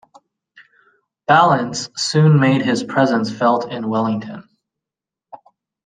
Ballance 1.27 1.91
soon 1.95 2.39
made 2.39 2.63
his 2.63 2.83
presence 2.83 3.31
felt 3.31 3.71
in 3.71 3.87
Wellington. 3.87 4.49